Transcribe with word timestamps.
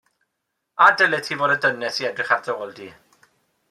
A 0.85 0.87
dylet 0.95 1.29
ti 1.29 1.37
fod 1.43 1.55
â 1.59 1.59
dynes 1.69 2.03
i 2.03 2.11
edrych 2.11 2.35
ar 2.39 2.45
dy 2.49 2.59
ôl 2.61 2.77
di. 2.83 2.93